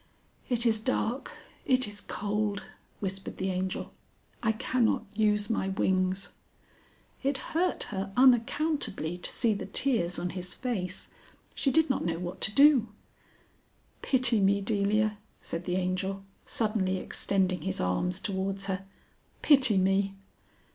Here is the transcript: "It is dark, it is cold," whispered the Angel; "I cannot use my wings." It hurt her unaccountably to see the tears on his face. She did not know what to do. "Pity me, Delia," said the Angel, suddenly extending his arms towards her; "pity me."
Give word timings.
"It 0.49 0.65
is 0.65 0.79
dark, 0.79 1.29
it 1.63 1.87
is 1.87 2.01
cold," 2.01 2.63
whispered 3.01 3.37
the 3.37 3.51
Angel; 3.51 3.93
"I 4.41 4.51
cannot 4.51 5.05
use 5.13 5.47
my 5.47 5.67
wings." 5.69 6.29
It 7.21 7.37
hurt 7.53 7.83
her 7.93 8.11
unaccountably 8.17 9.19
to 9.19 9.29
see 9.29 9.53
the 9.53 9.67
tears 9.67 10.17
on 10.17 10.31
his 10.31 10.55
face. 10.55 11.09
She 11.53 11.69
did 11.69 11.87
not 11.91 12.03
know 12.03 12.17
what 12.17 12.41
to 12.41 12.51
do. 12.51 12.87
"Pity 14.01 14.41
me, 14.41 14.59
Delia," 14.59 15.19
said 15.39 15.65
the 15.65 15.75
Angel, 15.75 16.23
suddenly 16.47 16.97
extending 16.97 17.61
his 17.61 17.79
arms 17.79 18.19
towards 18.19 18.65
her; 18.65 18.87
"pity 19.43 19.77
me." 19.77 20.15